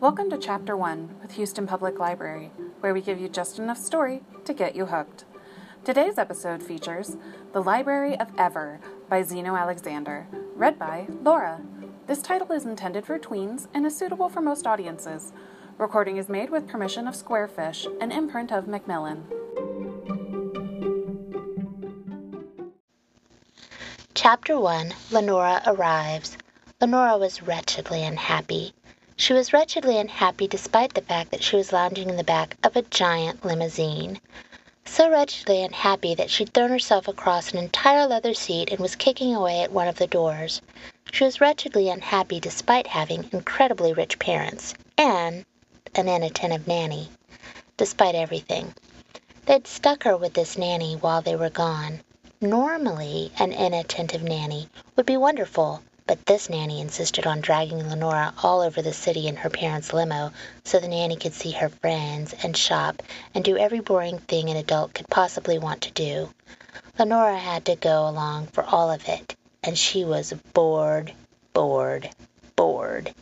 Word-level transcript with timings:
Welcome 0.00 0.30
to 0.30 0.38
Chapter 0.38 0.78
1 0.78 1.16
with 1.20 1.32
Houston 1.32 1.66
Public 1.66 1.98
Library, 1.98 2.52
where 2.80 2.94
we 2.94 3.02
give 3.02 3.20
you 3.20 3.28
just 3.28 3.58
enough 3.58 3.76
story 3.76 4.22
to 4.46 4.54
get 4.54 4.74
you 4.74 4.86
hooked. 4.86 5.26
Today's 5.84 6.16
episode 6.16 6.62
features 6.62 7.18
The 7.52 7.62
Library 7.62 8.18
of 8.18 8.28
Ever 8.38 8.80
by 9.10 9.22
Zeno 9.22 9.56
Alexander, 9.56 10.26
read 10.56 10.78
by 10.78 11.06
Laura. 11.22 11.60
This 12.06 12.22
title 12.22 12.50
is 12.52 12.64
intended 12.64 13.04
for 13.04 13.18
tweens 13.18 13.66
and 13.74 13.84
is 13.84 13.94
suitable 13.94 14.30
for 14.30 14.40
most 14.40 14.66
audiences. 14.66 15.34
Recording 15.76 16.16
is 16.16 16.30
made 16.30 16.48
with 16.48 16.66
permission 16.66 17.06
of 17.06 17.14
Square 17.14 17.48
Fish, 17.48 17.86
an 18.00 18.10
imprint 18.10 18.52
of 18.52 18.66
Macmillan. 18.66 19.26
Chapter 24.14 24.58
1 24.58 24.94
Lenora 25.10 25.60
Arrives. 25.66 26.38
Lenora 26.80 27.18
was 27.18 27.42
wretchedly 27.42 28.02
unhappy. 28.02 28.72
She 29.20 29.34
was 29.34 29.52
wretchedly 29.52 29.98
unhappy 29.98 30.48
despite 30.48 30.94
the 30.94 31.02
fact 31.02 31.30
that 31.30 31.42
she 31.42 31.54
was 31.54 31.74
lounging 31.74 32.08
in 32.08 32.16
the 32.16 32.24
back 32.24 32.56
of 32.64 32.74
a 32.74 32.80
giant 32.80 33.44
limousine. 33.44 34.18
So 34.86 35.10
wretchedly 35.10 35.62
unhappy 35.62 36.14
that 36.14 36.30
she'd 36.30 36.54
thrown 36.54 36.70
herself 36.70 37.06
across 37.06 37.52
an 37.52 37.58
entire 37.58 38.06
leather 38.06 38.32
seat 38.32 38.70
and 38.70 38.80
was 38.80 38.96
kicking 38.96 39.34
away 39.34 39.60
at 39.60 39.72
one 39.72 39.88
of 39.88 39.96
the 39.96 40.06
doors. 40.06 40.62
She 41.12 41.24
was 41.24 41.38
wretchedly 41.38 41.90
unhappy 41.90 42.40
despite 42.40 42.86
having 42.86 43.28
incredibly 43.30 43.92
rich 43.92 44.18
parents 44.18 44.72
and 44.96 45.44
an 45.94 46.08
inattentive 46.08 46.66
nanny. 46.66 47.10
Despite 47.76 48.14
everything. 48.14 48.74
They'd 49.44 49.66
stuck 49.66 50.04
her 50.04 50.16
with 50.16 50.32
this 50.32 50.56
nanny 50.56 50.94
while 50.96 51.20
they 51.20 51.36
were 51.36 51.50
gone. 51.50 52.00
Normally, 52.40 53.32
an 53.38 53.52
inattentive 53.52 54.22
nanny 54.22 54.70
would 54.96 55.04
be 55.04 55.18
wonderful, 55.18 55.82
but 56.10 56.26
this 56.26 56.50
nanny 56.50 56.80
insisted 56.80 57.24
on 57.24 57.40
dragging 57.40 57.88
Lenora 57.88 58.34
all 58.42 58.62
over 58.62 58.82
the 58.82 58.92
city 58.92 59.28
in 59.28 59.36
her 59.36 59.48
parents' 59.48 59.92
limo 59.92 60.32
so 60.64 60.80
the 60.80 60.88
nanny 60.88 61.14
could 61.14 61.32
see 61.32 61.52
her 61.52 61.68
friends 61.68 62.34
and 62.42 62.56
shop 62.56 63.00
and 63.32 63.44
do 63.44 63.56
every 63.56 63.78
boring 63.78 64.18
thing 64.18 64.50
an 64.50 64.56
adult 64.56 64.92
could 64.92 65.08
possibly 65.08 65.56
want 65.56 65.82
to 65.82 65.92
do. 65.92 66.28
Lenora 66.98 67.38
had 67.38 67.64
to 67.64 67.76
go 67.76 68.08
along 68.08 68.48
for 68.48 68.64
all 68.64 68.90
of 68.90 69.08
it, 69.08 69.36
and 69.62 69.78
she 69.78 70.04
was 70.04 70.32
bored, 70.52 71.12
bored, 71.52 72.10
bored. 72.56 73.14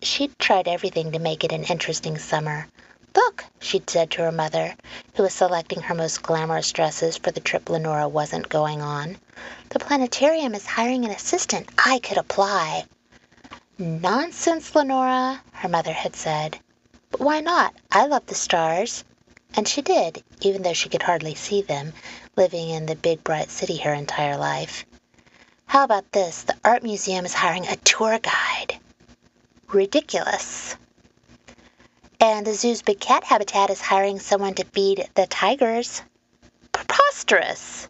She'd 0.00 0.38
tried 0.38 0.68
everything 0.68 1.10
to 1.10 1.18
make 1.18 1.42
it 1.42 1.50
an 1.50 1.64
interesting 1.64 2.18
summer. 2.18 2.68
She'd 3.68 3.90
said 3.90 4.10
to 4.12 4.22
her 4.22 4.32
mother, 4.32 4.74
who 5.14 5.24
was 5.24 5.34
selecting 5.34 5.82
her 5.82 5.94
most 5.94 6.22
glamorous 6.22 6.72
dresses 6.72 7.18
for 7.18 7.30
the 7.30 7.40
trip 7.40 7.68
Lenora 7.68 8.08
wasn't 8.08 8.48
going 8.48 8.80
on. 8.80 9.18
The 9.68 9.78
planetarium 9.78 10.54
is 10.54 10.64
hiring 10.64 11.04
an 11.04 11.10
assistant. 11.10 11.68
I 11.76 11.98
could 11.98 12.16
apply. 12.16 12.86
Nonsense, 13.76 14.74
Lenora, 14.74 15.42
her 15.52 15.68
mother 15.68 15.92
had 15.92 16.16
said. 16.16 16.58
But 17.10 17.20
why 17.20 17.40
not? 17.40 17.74
I 17.92 18.06
love 18.06 18.24
the 18.24 18.34
stars. 18.34 19.04
And 19.54 19.68
she 19.68 19.82
did, 19.82 20.24
even 20.40 20.62
though 20.62 20.72
she 20.72 20.88
could 20.88 21.02
hardly 21.02 21.34
see 21.34 21.60
them, 21.60 21.92
living 22.36 22.70
in 22.70 22.86
the 22.86 22.96
big 22.96 23.22
bright 23.22 23.50
city 23.50 23.76
her 23.76 23.92
entire 23.92 24.38
life. 24.38 24.86
How 25.66 25.84
about 25.84 26.10
this? 26.12 26.42
The 26.42 26.56
art 26.64 26.82
museum 26.82 27.26
is 27.26 27.34
hiring 27.34 27.66
a 27.66 27.76
tour 27.76 28.18
guide. 28.18 28.80
Ridiculous. 29.66 30.74
And 32.20 32.44
the 32.44 32.52
zoo's 32.52 32.82
big 32.82 32.98
cat 32.98 33.22
habitat 33.22 33.70
is 33.70 33.80
hiring 33.80 34.18
someone 34.18 34.54
to 34.54 34.64
feed 34.64 35.08
the 35.14 35.28
tigers. 35.28 36.02
Preposterous! 36.72 37.88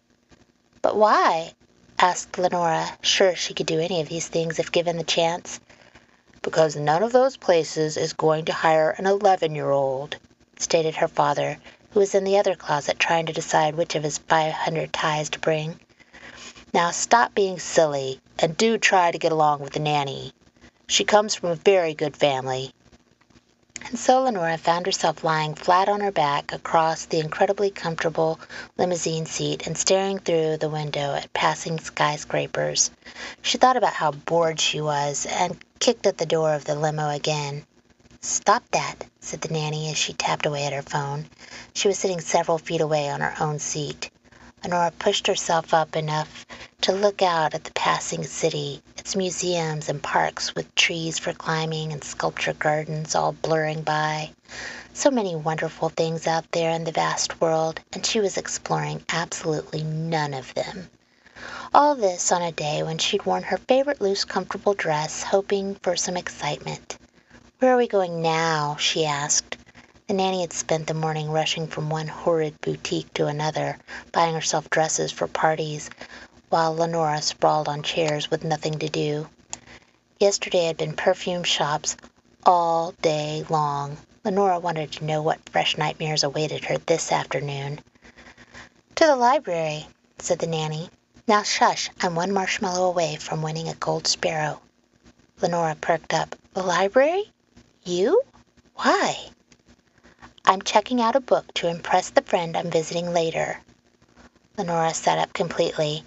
But 0.83 0.95
why? 0.95 1.53
asked 1.97 2.37
Lenora, 2.37 2.95
sure 3.01 3.35
she 3.35 3.55
could 3.55 3.65
do 3.65 3.79
any 3.79 4.01
of 4.01 4.07
these 4.07 4.27
things 4.27 4.59
if 4.59 4.71
given 4.71 4.97
the 4.97 5.03
chance. 5.03 5.59
Because 6.43 6.75
none 6.75 7.01
of 7.01 7.11
those 7.11 7.37
places 7.37 7.97
is 7.97 8.13
going 8.13 8.45
to 8.45 8.53
hire 8.53 8.91
an 8.91 9.07
eleven 9.07 9.55
year 9.55 9.71
old, 9.71 10.17
stated 10.59 10.97
her 10.97 11.07
father, 11.07 11.57
who 11.89 11.99
was 11.99 12.13
in 12.13 12.23
the 12.23 12.37
other 12.37 12.55
closet 12.55 12.99
trying 12.99 13.25
to 13.25 13.33
decide 13.33 13.73
which 13.73 13.95
of 13.95 14.03
his 14.03 14.19
five 14.19 14.53
hundred 14.53 14.93
ties 14.93 15.31
to 15.31 15.39
bring. 15.39 15.79
Now 16.71 16.91
stop 16.91 17.33
being 17.33 17.57
silly, 17.57 18.21
and 18.37 18.55
do 18.55 18.77
try 18.77 19.09
to 19.09 19.17
get 19.17 19.31
along 19.31 19.61
with 19.61 19.73
the 19.73 19.79
nanny. 19.79 20.33
She 20.85 21.03
comes 21.03 21.33
from 21.33 21.49
a 21.49 21.55
very 21.55 21.95
good 21.95 22.15
family, 22.15 22.73
and 23.87 23.97
so 23.97 24.23
Lenora 24.23 24.57
found 24.57 24.85
herself 24.85 25.23
lying 25.23 25.55
flat 25.55 25.89
on 25.89 26.01
her 26.01 26.11
back 26.11 26.51
across 26.51 27.05
the 27.05 27.19
incredibly 27.19 27.71
comfortable 27.71 28.39
limousine 28.77 29.25
seat 29.25 29.65
and 29.65 29.77
staring 29.77 30.19
through 30.19 30.57
the 30.57 30.69
window 30.69 31.13
at 31.15 31.33
passing 31.33 31.79
skyscrapers. 31.79 32.91
She 33.41 33.57
thought 33.57 33.77
about 33.77 33.93
how 33.93 34.11
bored 34.11 34.59
she 34.59 34.81
was 34.81 35.25
and 35.25 35.57
kicked 35.79 36.05
at 36.05 36.17
the 36.17 36.25
door 36.25 36.53
of 36.53 36.65
the 36.65 36.75
limo 36.75 37.09
again. 37.09 37.65
Stop 38.21 38.63
that, 38.71 39.05
said 39.21 39.41
the 39.41 39.53
nanny 39.53 39.89
as 39.89 39.97
she 39.97 40.13
tapped 40.13 40.45
away 40.45 40.65
at 40.65 40.73
her 40.73 40.81
phone. 40.81 41.29
She 41.73 41.87
was 41.87 41.97
sitting 41.97 42.19
several 42.19 42.57
feet 42.57 42.81
away 42.81 43.09
on 43.09 43.21
her 43.21 43.33
own 43.39 43.59
seat. 43.59 44.11
Lenora 44.63 44.91
pushed 44.99 45.27
herself 45.27 45.73
up 45.73 45.95
enough 45.95 46.45
to 46.81 46.91
look 46.91 47.21
out 47.21 47.53
at 47.53 47.63
the 47.63 47.71
passing 47.71 48.23
city, 48.23 48.81
museums 49.15 49.89
and 49.89 50.01
parks 50.01 50.55
with 50.55 50.75
trees 50.75 51.19
for 51.19 51.33
climbing 51.33 51.93
and 51.93 52.03
sculpture 52.03 52.53
gardens 52.53 53.15
all 53.15 53.31
blurring 53.31 53.81
by. 53.81 54.31
So 54.93 55.11
many 55.11 55.35
wonderful 55.35 55.89
things 55.89 56.27
out 56.27 56.51
there 56.51 56.71
in 56.71 56.83
the 56.83 56.91
vast 56.91 57.39
world, 57.39 57.79
and 57.93 58.05
she 58.05 58.19
was 58.19 58.37
exploring 58.37 59.03
absolutely 59.09 59.83
none 59.83 60.33
of 60.33 60.53
them. 60.53 60.89
All 61.73 61.95
this 61.95 62.31
on 62.31 62.41
a 62.41 62.51
day 62.51 62.83
when 62.83 62.97
she'd 62.97 63.25
worn 63.25 63.43
her 63.43 63.57
favorite 63.57 64.01
loose, 64.01 64.25
comfortable 64.25 64.73
dress, 64.73 65.23
hoping 65.23 65.75
for 65.75 65.95
some 65.95 66.17
excitement. 66.17 66.97
Where 67.59 67.73
are 67.73 67.77
we 67.77 67.87
going 67.87 68.21
now? 68.21 68.77
she 68.79 69.05
asked. 69.05 69.57
The 70.07 70.15
nanny 70.15 70.41
had 70.41 70.53
spent 70.53 70.87
the 70.87 70.95
morning 70.95 71.29
rushing 71.29 71.67
from 71.67 71.91
one 71.91 72.07
horrid 72.07 72.59
boutique 72.61 73.13
to 73.13 73.27
another, 73.27 73.77
buying 74.11 74.33
herself 74.33 74.67
dresses 74.71 75.11
for 75.11 75.27
parties, 75.27 75.91
while 76.49 76.75
Lenora 76.75 77.21
sprawled 77.21 77.67
on 77.67 77.83
chairs 77.83 78.29
with 78.29 78.43
nothing 78.43 78.79
to 78.79 78.89
do. 78.89 79.29
Yesterday 80.19 80.65
had 80.65 80.77
been 80.77 80.95
perfume 80.95 81.43
shops 81.43 81.95
all 82.45 82.93
day 83.01 83.45
long. 83.49 83.97
Lenora 84.25 84.59
wanted 84.59 84.91
to 84.91 85.05
know 85.05 85.21
what 85.21 85.49
fresh 85.49 85.77
nightmares 85.77 86.23
awaited 86.23 86.65
her 86.65 86.77
this 86.77 87.11
afternoon. 87.11 87.79
To 88.95 89.05
the 89.05 89.15
library, 89.15 89.87
said 90.17 90.39
the 90.39 90.47
nanny. 90.47 90.89
Now 91.27 91.43
shush, 91.43 91.89
I'm 92.01 92.15
one 92.15 92.33
marshmallow 92.33 92.87
away 92.87 93.15
from 93.15 93.41
winning 93.41 93.69
a 93.69 93.75
gold 93.75 94.07
sparrow. 94.07 94.59
Lenora 95.41 95.75
perked 95.75 96.13
up. 96.13 96.35
The 96.53 96.63
library? 96.63 97.31
You? 97.83 98.21
Why? 98.75 99.29
I'm 100.43 100.63
checking 100.63 100.99
out 100.99 101.15
a 101.15 101.21
book 101.21 101.53
to 101.53 101.69
impress 101.69 102.09
the 102.09 102.23
friend 102.23 102.57
I'm 102.57 102.71
visiting 102.71 103.13
later. 103.13 103.61
Lenora 104.57 104.93
sat 104.93 105.19
up 105.19 105.31
completely. 105.31 106.03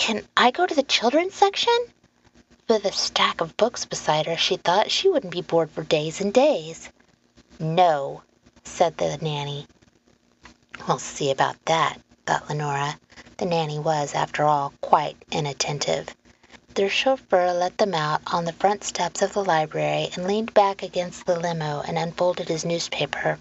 Can 0.00 0.26
I 0.34 0.50
go 0.50 0.64
to 0.64 0.74
the 0.74 0.82
children's 0.82 1.34
section? 1.34 1.76
With 2.70 2.86
a 2.86 2.90
stack 2.90 3.42
of 3.42 3.58
books 3.58 3.84
beside 3.84 4.24
her, 4.24 4.36
she 4.38 4.56
thought 4.56 4.90
she 4.90 5.10
wouldn't 5.10 5.34
be 5.34 5.42
bored 5.42 5.70
for 5.70 5.82
days 5.82 6.22
and 6.22 6.32
days. 6.32 6.88
No, 7.58 8.22
said 8.64 8.96
the 8.96 9.18
nanny. 9.18 9.66
We'll 10.88 10.98
see 10.98 11.30
about 11.30 11.62
that, 11.66 12.00
thought 12.24 12.48
Lenora. 12.48 12.98
The 13.36 13.44
nanny 13.44 13.78
was, 13.78 14.14
after 14.14 14.44
all, 14.44 14.72
quite 14.80 15.22
inattentive. 15.30 16.08
Their 16.74 16.88
chauffeur 16.88 17.52
let 17.52 17.76
them 17.76 17.92
out 17.92 18.22
on 18.32 18.46
the 18.46 18.54
front 18.54 18.84
steps 18.84 19.20
of 19.20 19.34
the 19.34 19.44
library 19.44 20.08
and 20.14 20.26
leaned 20.26 20.54
back 20.54 20.82
against 20.82 21.26
the 21.26 21.38
limo 21.38 21.82
and 21.86 21.98
unfolded 21.98 22.48
his 22.48 22.64
newspaper. 22.64 23.38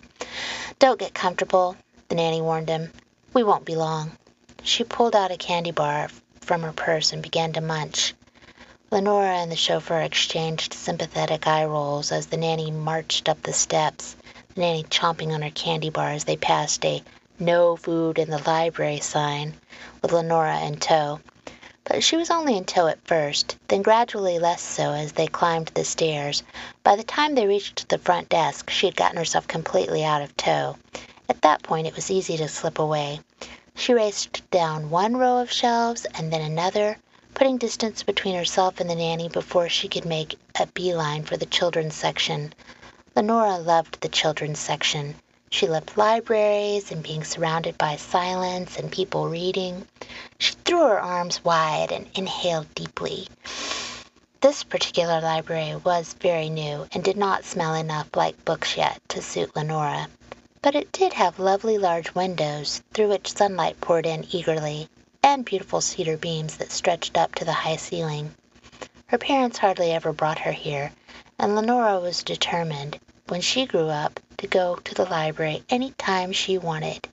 Don't 0.78 1.00
get 1.00 1.14
comfortable, 1.14 1.78
the 2.09 2.16
nanny 2.16 2.41
warned 2.41 2.68
him. 2.68 2.91
We 3.34 3.44
won't 3.44 3.64
be 3.64 3.78
long. 3.78 4.12
She 4.62 4.84
pulled 4.84 5.16
out 5.16 5.31
a 5.31 5.38
candy 5.38 5.72
bar 5.72 6.09
from 6.50 6.64
her 6.64 6.74
purse 6.74 7.14
and 7.14 7.22
began 7.22 7.54
to 7.54 7.62
munch. 7.62 8.16
Lenora 8.90 9.36
and 9.36 9.52
the 9.52 9.56
chauffeur 9.56 10.02
exchanged 10.02 10.73
sympathetic 10.73 11.46
eye 11.46 11.64
rolls 11.64 12.12
as 12.12 12.26
the 12.26 12.38
nanny 12.38 12.72
marched 12.72 13.29
up 13.29 13.40
the 13.44 13.53
steps, 13.53 14.16
the 14.56 14.62
nanny 14.62 14.84
chomping 14.85 15.32
on 15.32 15.44
her 15.44 15.52
candy 15.52 15.91
bar 15.91 16.09
as 16.09 16.23
they 16.23 16.35
passed 16.35 16.84
a 16.84 17.03
"No 17.38 17.76
food 17.76 18.18
in 18.18 18.32
the 18.32 18.41
library" 18.50 19.00
sign, 19.00 19.53
with 20.02 20.12
Lenora 20.12 20.62
in 20.62 20.79
tow. 20.79 21.20
But 21.84 22.03
she 22.03 22.18
was 22.18 22.32
only 22.32 22.58
in 22.58 22.66
tow 22.66 22.88
at 22.88 23.06
first, 23.06 23.56
then 23.68 23.84
gradually 23.84 24.40
less 24.40 24.64
so 24.64 24.91
as 24.91 25.12
they 25.12 25.28
climbed 25.28 25.68
the 25.76 25.85
stairs. 25.85 26.41
By 26.84 26.96
the 26.96 27.03
time 27.03 27.35
they 27.35 27.46
reached 27.46 27.90
the 27.90 28.00
front 28.00 28.28
desk 28.28 28.72
she 28.72 28.88
had 28.88 28.96
gotten 28.96 29.18
herself 29.18 29.47
completely 29.47 30.03
out 30.03 30.23
of 30.23 30.35
tow. 30.35 30.78
At 31.29 31.44
that 31.44 31.62
point 31.62 31.85
it 31.85 31.96
was 31.96 32.09
easy 32.09 32.38
to 32.38 32.47
slip 32.47 32.79
away. 32.79 33.20
She 33.76 33.94
raced 33.94 34.50
down 34.50 34.90
one 34.90 35.16
row 35.16 35.38
of 35.38 35.52
shelves 35.52 36.06
and 36.16 36.34
then 36.34 36.42
another, 36.42 36.98
putting 37.36 37.58
distance 37.60 38.02
between 38.02 38.36
herself 38.36 38.80
and 38.80 38.90
the 38.90 38.96
nanny 38.96 39.30
before 39.30 39.70
she 39.70 39.88
could 39.88 40.06
make 40.06 40.40
a 40.60 40.66
bee 40.66 40.96
line 40.96 41.24
for 41.24 41.38
the 41.38 41.46
children's 41.46 41.96
section. 41.96 42.54
Lenora 43.16 43.58
loved 43.58 44.02
the 44.02 44.10
children's 44.10 44.58
section. 44.60 45.16
She 45.52 45.68
loved 45.68 45.98
libraries 45.98 46.92
and 46.92 47.04
being 47.04 47.24
surrounded 47.24 47.78
by 47.78 47.96
silence 47.96 48.78
and 48.78 48.92
people 48.92 49.30
reading. 49.30 49.88
She 50.40 50.54
threw 50.66 50.88
her 50.88 51.00
arms 51.00 51.44
wide 51.44 51.92
and 51.92 52.08
inhaled 52.16 52.74
deeply. 52.74 53.28
This 54.42 54.64
particular 54.64 55.22
library 55.22 55.76
was 55.76 56.14
very 56.14 56.50
new 56.50 56.88
and 56.92 57.04
did 57.04 57.18
not 57.18 57.46
smell 57.46 57.74
enough 57.76 58.08
like 58.16 58.46
books 58.46 58.78
yet 58.78 59.02
to 59.10 59.22
suit 59.22 59.56
Lenora, 59.56 60.08
but 60.61 60.76
it 60.76 60.91
did 60.91 61.14
have 61.14 61.40
lovely 61.40 61.78
large 61.78 62.14
windows 62.14 62.82
through 62.94 63.08
which 63.08 63.32
sunlight 63.32 63.79
poured 63.79 64.06
in 64.06 64.26
eagerly, 64.32 64.90
and 65.23 65.46
beautiful 65.46 65.79
cedar 65.79 66.17
beams 66.17 66.58
that 66.58 66.72
stretched 66.72 67.17
up 67.17 67.34
to 67.34 67.46
the 67.46 67.53
high 67.53 67.78
ceiling. 67.78 68.34
Her 69.08 69.17
parents 69.17 69.58
hardly 69.58 69.91
ever 69.91 70.11
brought 70.11 70.40
her 70.40 70.52
here, 70.52 70.91
and 71.38 71.56
Lenora 71.56 72.00
was 72.00 72.23
determined, 72.23 73.00
when 73.28 73.41
she 73.41 73.66
grew 73.66 73.88
up, 73.88 74.20
to 74.38 74.47
go 74.47 74.76
to 74.76 74.94
the 74.94 75.06
library 75.06 75.64
any 75.70 75.91
time 75.91 76.32
she 76.32 76.58
wanted. 76.58 77.08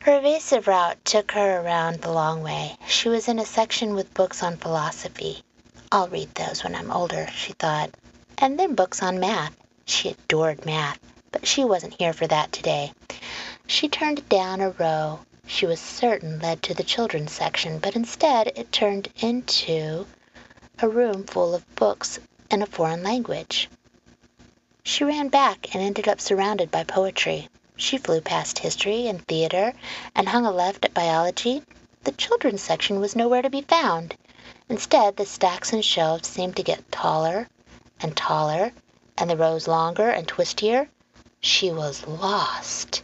Her 0.00 0.18
evasive 0.18 0.68
route 0.68 1.04
took 1.04 1.32
her 1.32 1.60
around 1.60 2.00
the 2.00 2.12
long 2.12 2.42
way. 2.42 2.76
She 2.86 3.08
was 3.08 3.28
in 3.28 3.38
a 3.38 3.44
section 3.44 3.94
with 3.94 4.14
books 4.14 4.42
on 4.42 4.56
philosophy. 4.56 5.42
I'll 5.90 6.08
read 6.08 6.34
those 6.34 6.62
when 6.62 6.74
I'm 6.74 6.92
older, 6.92 7.26
she 7.34 7.52
thought. 7.52 7.90
And 8.38 8.58
then 8.58 8.74
books 8.74 9.02
on 9.02 9.18
math. 9.18 9.54
She 9.84 10.10
adored 10.10 10.64
math, 10.64 10.98
but 11.38 11.46
she 11.46 11.66
wasn't 11.66 11.92
here 11.98 12.14
for 12.14 12.26
that 12.26 12.50
today. 12.50 12.90
She 13.66 13.90
turned 13.90 14.26
down 14.26 14.62
a 14.62 14.70
row 14.70 15.20
she 15.46 15.66
was 15.66 15.78
certain 15.78 16.38
led 16.38 16.62
to 16.62 16.72
the 16.72 16.82
children's 16.82 17.32
section, 17.32 17.78
but 17.78 17.94
instead 17.94 18.46
it 18.56 18.72
turned 18.72 19.08
into 19.18 20.06
a 20.78 20.88
room 20.88 21.24
full 21.24 21.54
of 21.54 21.74
books 21.76 22.18
in 22.50 22.62
a 22.62 22.66
foreign 22.66 23.02
language. 23.02 23.68
She 24.82 25.04
ran 25.04 25.28
back 25.28 25.74
and 25.74 25.84
ended 25.84 26.08
up 26.08 26.22
surrounded 26.22 26.70
by 26.70 26.84
poetry. 26.84 27.50
She 27.76 27.98
flew 27.98 28.22
past 28.22 28.60
history 28.60 29.06
and 29.06 29.22
theater 29.26 29.74
and 30.14 30.30
hung 30.30 30.46
a 30.46 30.50
left 30.50 30.86
at 30.86 30.94
biology. 30.94 31.62
The 32.04 32.12
children's 32.12 32.62
section 32.62 32.98
was 32.98 33.14
nowhere 33.14 33.42
to 33.42 33.50
be 33.50 33.60
found. 33.60 34.16
Instead, 34.70 35.18
the 35.18 35.26
stacks 35.26 35.74
and 35.74 35.84
shelves 35.84 36.30
seemed 36.30 36.56
to 36.56 36.62
get 36.62 36.90
taller 36.90 37.46
and 38.00 38.16
taller, 38.16 38.72
and 39.18 39.28
the 39.28 39.36
rows 39.36 39.68
longer 39.68 40.08
and 40.08 40.26
twistier. 40.26 40.88
She 41.40 41.70
was 41.70 42.06
lost. 42.06 43.02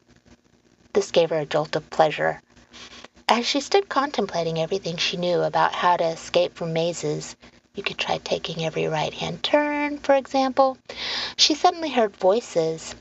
This 0.92 1.10
gave 1.10 1.30
her 1.30 1.38
a 1.38 1.46
jolt 1.46 1.76
of 1.76 1.88
pleasure. 1.90 2.40
As 3.28 3.46
she 3.46 3.60
stood 3.60 3.88
contemplating 3.88 4.58
everything 4.58 4.96
she 4.96 5.16
knew 5.16 5.42
about 5.42 5.74
how 5.74 5.96
to 5.96 6.04
escape 6.04 6.54
from 6.54 6.72
mazes, 6.72 7.36
you 7.74 7.82
could 7.82 7.98
try 7.98 8.18
taking 8.18 8.64
every 8.64 8.86
right 8.86 9.14
hand 9.14 9.42
turn, 9.42 9.98
for 9.98 10.14
example, 10.14 10.76
she 11.36 11.54
suddenly 11.54 11.90
heard 11.90 12.16
voices 12.16 12.94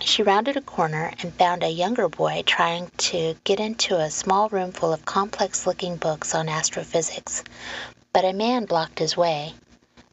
she 0.00 0.22
rounded 0.22 0.56
a 0.56 0.60
corner 0.60 1.12
and 1.20 1.34
found 1.34 1.62
a 1.62 1.68
younger 1.70 2.08
boy 2.08 2.42
trying 2.44 2.90
to 2.96 3.36
get 3.44 3.60
into 3.60 3.96
a 3.96 4.10
small 4.10 4.48
room 4.48 4.72
full 4.72 4.92
of 4.92 5.04
complex 5.04 5.66
looking 5.66 5.96
books 5.96 6.34
on 6.34 6.48
astrophysics, 6.48 7.44
but 8.12 8.24
a 8.24 8.32
man 8.32 8.64
blocked 8.64 8.98
his 8.98 9.16
way. 9.16 9.54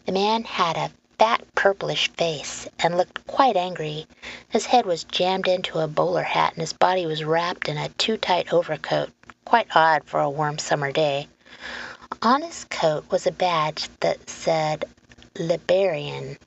The 0.06 0.12
man 0.12 0.44
had 0.44 0.78
a 0.78 0.92
fat 1.21 1.45
purplish 1.53 2.09
face 2.13 2.68
and 2.79 2.97
looked 2.97 3.27
quite 3.27 3.56
angry. 3.56 4.07
His 4.50 4.65
head 4.65 4.88
was 4.88 5.03
jammed 5.03 5.47
into 5.47 5.77
a 5.77 5.88
bowler 5.88 6.23
hat 6.23 6.53
and 6.53 6.62
his 6.62 6.73
body 6.73 7.06
was 7.06 7.23
wrapped 7.23 7.69
in 7.69 7.77
a 7.77 7.89
too 7.89 8.18
tight 8.18 8.51
overcoat, 8.51 9.12
quite 9.45 9.68
odd 9.75 10.03
for 10.06 10.19
a 10.19 10.31
warm 10.31 10.57
summer 10.57 10.91
day. 10.91 11.27
On 12.23 12.41
his 12.41 12.65
coat 12.71 13.06
was 13.12 13.27
a 13.27 13.31
badge 13.31 13.88
that 14.00 14.31
said 14.31 14.85
Librarian. 15.38 16.39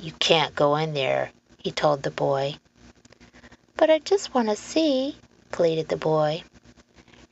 You 0.00 0.12
can't 0.20 0.54
go 0.54 0.76
in 0.76 0.94
there, 0.94 1.32
he 1.58 1.72
told 1.72 2.04
the 2.04 2.12
boy. 2.12 2.58
But 3.76 3.90
I 3.90 3.98
just 3.98 4.32
want 4.32 4.50
to 4.50 4.54
see, 4.54 5.16
pleaded 5.50 5.88
the 5.88 5.96
boy. 5.96 6.44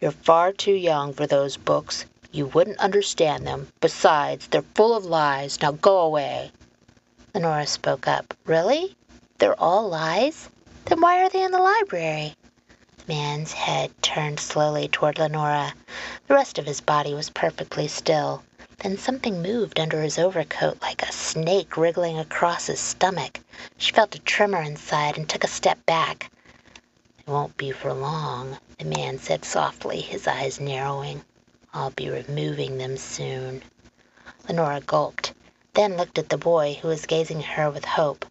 You're 0.01 0.11
far 0.11 0.51
too 0.51 0.75
young 0.75 1.13
for 1.13 1.29
those 1.29 1.57
books. 1.57 2.05
You 2.31 2.47
wouldn't 2.47 2.79
understand 2.79 3.47
them. 3.47 3.69
Besides, 3.81 4.49
they're 4.49 4.63
full 4.75 4.95
of 4.95 5.07
lies. 5.07 5.63
Now 5.63 5.73
go 5.73 6.01
away. 6.01 6.53
Lenora 7.35 7.67
spoke 7.67 8.07
up. 8.07 8.35
Really? 8.45 8.97
They're 9.39 9.59
all 9.59 9.89
lies? 9.89 10.51
Then 10.85 11.01
why 11.01 11.23
are 11.23 11.31
they 11.31 11.43
in 11.43 11.53
the 11.53 11.59
library? 11.59 12.35
The 12.99 13.13
man's 13.15 13.53
head 13.53 13.93
turned 14.03 14.41
slowly 14.41 14.89
toward 14.89 15.19
Lenora. 15.19 15.73
The 16.27 16.35
rest 16.35 16.59
of 16.59 16.67
his 16.67 16.83
body 16.83 17.15
was 17.15 17.31
perfectly 17.31 17.89
still. 17.89 18.43
Then 18.79 18.99
something 18.99 19.41
moved 19.41 19.81
under 19.81 20.03
his 20.03 20.19
overcoat 20.19 20.83
like 20.83 21.03
a 21.03 21.13
snake 21.13 21.77
wriggling 21.77 22.19
across 22.19 22.67
his 22.67 22.79
stomach. 22.79 23.41
She 23.77 23.93
felt 23.93 24.15
a 24.15 24.21
tremor 24.21 24.61
inside 24.61 25.17
and 25.17 25.29
took 25.29 25.45
a 25.45 25.49
step 25.49 25.85
back. 25.87 26.31
It 27.19 27.27
won't 27.27 27.57
be 27.57 27.73
for 27.73 27.93
long, 27.93 28.59
the 28.79 28.85
man 28.85 29.19
said 29.19 29.45
softly, 29.45 30.01
his 30.01 30.27
eyes 30.27 30.61
narrowing. 30.61 31.25
I'll 31.75 31.91
be 31.91 32.09
removing 32.09 32.79
them 32.79 32.97
soon. 32.97 33.63
Lenora 34.49 34.81
gulped, 34.81 35.35
then 35.75 35.97
looked 35.97 36.19
at 36.19 36.29
the 36.29 36.39
boy, 36.39 36.79
who 36.81 36.89
was 36.89 37.07
gazing 37.07 37.39
at 37.41 37.45
her 37.45 37.71
with 37.71 37.85
hope. 37.85 38.25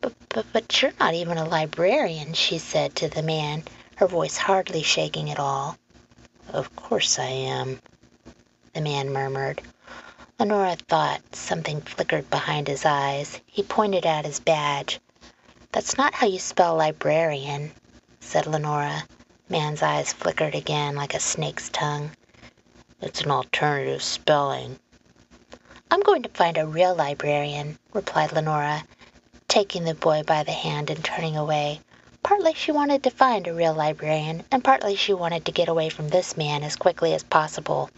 But, 0.00 0.82
you're 0.82 0.92
not 1.00 1.14
even 1.14 1.38
a 1.38 1.44
librarian, 1.48 2.34
she 2.34 2.58
said 2.58 2.96
to 2.96 3.08
the 3.08 3.22
man, 3.22 3.62
her 3.96 4.06
voice 4.06 4.36
hardly 4.36 4.82
shaking 4.82 5.30
at 5.30 5.38
all. 5.38 5.78
Of 6.48 6.74
course 6.76 7.18
I 7.18 7.26
am, 7.28 7.80
the 8.74 8.80
man 8.80 9.12
murmured. 9.12 9.62
Lenora 10.38 10.76
thought 10.88 11.22
something 11.34 11.80
flickered 11.80 12.28
behind 12.28 12.66
his 12.66 12.84
eyes. 12.84 13.40
He 13.46 13.62
pointed 13.62 14.04
at 14.04 14.24
his 14.26 14.40
badge. 14.40 15.00
That's 15.72 15.96
not 15.96 16.14
how 16.14 16.26
you 16.26 16.38
spell 16.38 16.74
librarian, 16.74 17.72
said 18.20 18.46
Lenora. 18.46 19.04
Man's 19.48 19.82
eyes 19.82 20.12
flickered 20.12 20.54
again 20.54 20.96
like 20.96 21.14
a 21.14 21.20
snake's 21.20 21.70
tongue. 21.70 22.10
It's 23.00 23.22
an 23.22 23.30
alternative 23.30 24.02
spelling. 24.02 24.78
I'm 25.90 26.00
going 26.00 26.22
to 26.22 26.28
find 26.28 26.56
a 26.56 26.66
real 26.66 26.94
librarian, 26.94 27.78
replied 27.92 28.32
Lenora, 28.32 28.84
taking 29.48 29.84
the 29.84 29.94
boy 29.94 30.22
by 30.22 30.42
the 30.44 30.52
hand 30.52 30.90
and 30.90 31.04
turning 31.04 31.36
away. 31.36 31.80
Partly 32.22 32.54
she 32.54 32.72
wanted 32.72 33.02
to 33.02 33.10
find 33.10 33.46
a 33.46 33.52
real 33.52 33.74
librarian, 33.74 34.44
and 34.50 34.64
partly 34.64 34.96
she 34.96 35.12
wanted 35.12 35.44
to 35.44 35.52
get 35.52 35.68
away 35.68 35.88
from 35.90 36.08
this 36.08 36.36
man 36.36 36.62
as 36.62 36.76
quickly 36.76 37.12
as 37.14 37.22
possible. 37.22 37.90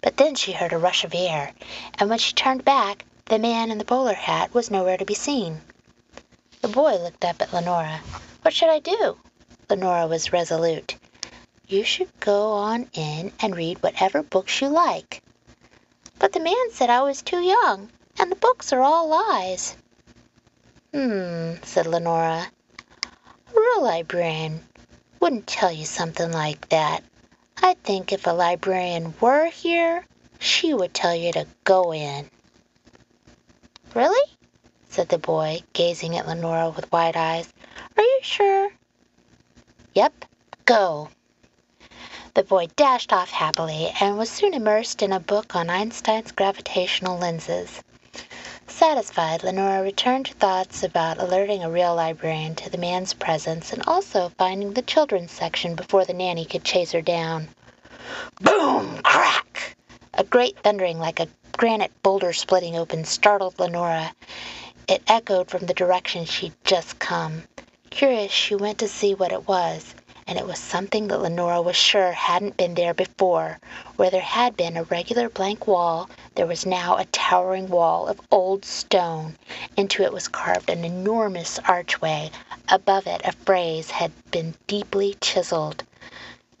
But 0.00 0.16
then 0.16 0.34
she 0.36 0.52
heard 0.52 0.72
a 0.72 0.78
rush 0.78 1.04
of 1.04 1.14
air, 1.14 1.52
and 1.98 2.08
when 2.08 2.18
she 2.18 2.32
turned 2.32 2.64
back, 2.64 3.04
the 3.26 3.38
man 3.38 3.70
in 3.70 3.78
the 3.78 3.84
bowler 3.84 4.14
hat 4.14 4.54
was 4.54 4.70
nowhere 4.70 4.96
to 4.96 5.04
be 5.04 5.14
seen. 5.14 5.60
The 6.62 6.68
boy 6.68 6.96
looked 6.96 7.24
up 7.24 7.42
at 7.42 7.52
Lenora. 7.52 8.00
What 8.42 8.54
should 8.54 8.70
I 8.70 8.78
do? 8.78 9.18
Lenora 9.68 10.06
was 10.06 10.32
resolute. 10.32 10.96
You 11.66 11.84
should 11.84 12.10
go 12.20 12.52
on 12.52 12.88
in 12.92 13.32
and 13.40 13.56
read 13.56 13.82
whatever 13.82 14.22
books 14.22 14.60
you 14.60 14.68
like. 14.68 15.22
But 16.18 16.32
the 16.32 16.40
man 16.40 16.70
said 16.72 16.90
I 16.90 17.02
was 17.02 17.22
too 17.22 17.40
young, 17.40 17.90
and 18.18 18.30
the 18.30 18.36
books 18.36 18.72
are 18.72 18.82
all 18.82 19.08
lies. 19.08 19.76
Hmm, 20.92 21.54
said 21.62 21.86
Lenora 21.86 22.48
real 23.74 23.82
librarian 23.82 24.64
wouldn't 25.20 25.46
tell 25.46 25.72
you 25.72 25.84
something 25.84 26.30
like 26.32 26.68
that. 26.68 27.02
I 27.62 27.74
think 27.74 28.12
if 28.12 28.26
a 28.26 28.30
librarian 28.30 29.14
were 29.20 29.46
here, 29.46 30.04
she 30.38 30.74
would 30.74 30.92
tell 30.92 31.14
you 31.14 31.32
to 31.32 31.46
go 31.64 31.92
in. 31.92 32.28
Really? 33.94 34.30
said 34.88 35.08
the 35.08 35.18
boy, 35.18 35.60
gazing 35.72 36.16
at 36.16 36.26
Lenora 36.26 36.70
with 36.70 36.90
wide 36.92 37.16
eyes. 37.16 37.52
Are 37.96 38.02
you 38.02 38.20
sure? 38.22 38.70
Yep, 39.94 40.24
go. 40.64 41.08
The 42.34 42.42
boy 42.42 42.66
dashed 42.74 43.12
off 43.12 43.30
happily 43.30 43.94
and 44.00 44.18
was 44.18 44.28
soon 44.28 44.54
immersed 44.54 45.02
in 45.02 45.12
a 45.12 45.20
book 45.20 45.54
on 45.54 45.70
Einstein's 45.70 46.32
gravitational 46.32 47.16
lenses. 47.16 47.80
Satisfied, 48.66 49.44
Lenora 49.44 49.84
returned 49.84 50.26
to 50.26 50.34
thoughts 50.34 50.82
about 50.82 51.18
alerting 51.18 51.62
a 51.62 51.70
real 51.70 51.94
librarian 51.94 52.56
to 52.56 52.68
the 52.68 52.76
man's 52.76 53.14
presence 53.14 53.72
and 53.72 53.84
also 53.86 54.32
finding 54.36 54.72
the 54.72 54.82
children's 54.82 55.30
section 55.30 55.76
before 55.76 56.04
the 56.04 56.12
nanny 56.12 56.44
could 56.44 56.64
chase 56.64 56.90
her 56.90 57.00
down. 57.00 57.50
Boom! 58.40 59.00
Crack! 59.04 59.76
A 60.14 60.24
great 60.24 60.58
thundering 60.58 60.98
like 60.98 61.20
a 61.20 61.28
granite 61.56 61.92
boulder 62.02 62.32
splitting 62.32 62.74
open 62.74 63.04
startled 63.04 63.60
Lenora. 63.60 64.12
It 64.88 65.04
echoed 65.06 65.50
from 65.50 65.66
the 65.66 65.74
direction 65.74 66.24
she'd 66.24 66.54
just 66.64 66.98
come. 66.98 67.44
Curious, 67.90 68.32
she 68.32 68.56
went 68.56 68.78
to 68.78 68.88
see 68.88 69.14
what 69.14 69.30
it 69.30 69.46
was 69.46 69.94
and 70.26 70.38
it 70.38 70.46
was 70.46 70.58
something 70.58 71.08
that 71.08 71.20
Lenora 71.20 71.60
was 71.60 71.76
sure 71.76 72.12
hadn't 72.12 72.56
been 72.56 72.74
there 72.74 72.94
before. 72.94 73.58
Where 73.96 74.10
there 74.10 74.22
had 74.22 74.56
been 74.56 74.76
a 74.76 74.84
regular 74.84 75.28
blank 75.28 75.66
wall, 75.66 76.08
there 76.34 76.46
was 76.46 76.64
now 76.64 76.96
a 76.96 77.04
towering 77.06 77.68
wall 77.68 78.06
of 78.06 78.20
old 78.30 78.64
stone. 78.64 79.36
Into 79.76 80.02
it 80.02 80.12
was 80.12 80.28
carved 80.28 80.70
an 80.70 80.84
enormous 80.84 81.58
archway. 81.66 82.30
Above 82.68 83.06
it 83.06 83.20
a 83.24 83.32
phrase 83.32 83.90
had 83.90 84.12
been 84.30 84.54
deeply 84.66 85.16
chiseled. 85.20 85.84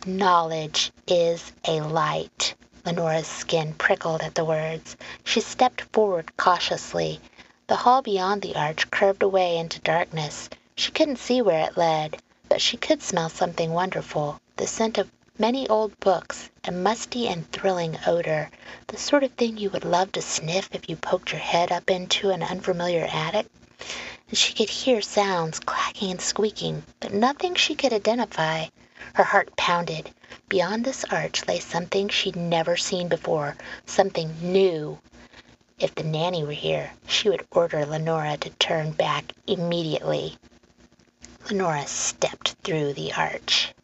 Knowledge 0.04 0.92
is 1.06 1.52
a 1.66 1.80
light. 1.80 2.54
Lenora's 2.84 3.26
skin 3.26 3.72
prickled 3.72 4.20
at 4.20 4.34
the 4.34 4.44
words. 4.44 4.96
She 5.24 5.40
stepped 5.40 5.80
forward 5.92 6.36
cautiously. 6.36 7.18
The 7.66 7.76
hall 7.76 8.02
beyond 8.02 8.42
the 8.42 8.56
arch 8.56 8.90
curved 8.90 9.22
away 9.22 9.56
into 9.56 9.80
darkness. 9.80 10.50
She 10.76 10.92
couldn't 10.92 11.18
see 11.18 11.40
where 11.40 11.66
it 11.66 11.78
led 11.78 12.18
but 12.48 12.60
she 12.60 12.76
could 12.76 13.02
smell 13.02 13.28
something 13.28 13.72
wonderful, 13.72 14.40
the 14.56 14.66
scent 14.66 14.98
of 14.98 15.10
many 15.38 15.68
old 15.68 15.98
books, 15.98 16.48
a 16.64 16.70
musty 16.70 17.26
and 17.26 17.50
thrilling 17.50 17.98
odor, 18.06 18.50
the 18.86 18.96
sort 18.96 19.24
of 19.24 19.32
thing 19.32 19.56
you 19.56 19.68
would 19.70 19.84
love 19.84 20.12
to 20.12 20.22
sniff 20.22 20.68
if 20.72 20.88
you 20.88 20.94
poked 20.94 21.32
your 21.32 21.40
head 21.40 21.72
up 21.72 21.90
into 21.90 22.30
an 22.30 22.42
unfamiliar 22.42 23.08
attic. 23.10 23.46
And 24.28 24.38
she 24.38 24.52
could 24.54 24.70
hear 24.70 25.02
sounds, 25.02 25.58
clacking 25.58 26.12
and 26.12 26.20
squeaking, 26.20 26.84
but 27.00 27.12
nothing 27.12 27.54
she 27.54 27.74
could 27.74 27.92
identify. 27.92 28.66
Her 29.14 29.24
heart 29.24 29.56
pounded. 29.56 30.10
Beyond 30.48 30.84
this 30.84 31.04
arch 31.10 31.46
lay 31.48 31.58
something 31.58 32.08
she'd 32.08 32.36
never 32.36 32.76
seen 32.76 33.08
before, 33.08 33.56
something 33.86 34.34
new. 34.40 34.98
If 35.78 35.94
the 35.94 36.04
nanny 36.04 36.44
were 36.44 36.52
here, 36.52 36.92
she 37.08 37.28
would 37.28 37.46
order 37.50 37.84
Leonora 37.84 38.36
to 38.36 38.50
turn 38.50 38.92
back 38.92 39.32
immediately. 39.46 40.36
Leonora 41.50 41.86
stepped 41.86 42.54
through 42.64 42.94
the 42.94 43.12
arch. 43.12 43.74